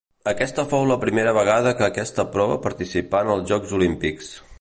[0.29, 4.33] Aquesta fou la primera vegada que aquesta prova participà en els Jocs Olímpics.